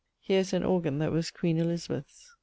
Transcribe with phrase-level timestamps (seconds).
[0.19, 2.33] Here is an organ that was queen Elizabeth's.